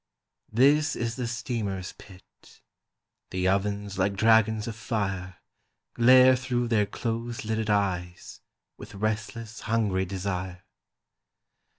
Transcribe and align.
"This 0.51 0.95
is 0.95 1.15
the 1.15 1.27
steamer's 1.27 1.91
pit. 1.93 2.63
The 3.29 3.47
ovens 3.47 3.99
like 3.99 4.13
dragons 4.15 4.67
of 4.67 4.75
fire 4.75 5.35
Glare 5.93 6.35
thro' 6.35 6.65
their 6.65 6.87
close 6.87 7.45
lidded 7.45 7.69
eyes 7.69 8.41
With 8.77 8.95
restless 8.95 9.59
hungry 9.59 10.05
desire. 10.05 10.63